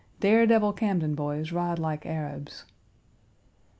Daredevil 0.21 0.73
Camden 0.73 1.13
boys 1.13 1.51
ride 1.51 1.77
like 1.77 2.07
Arabs! 2.07 2.65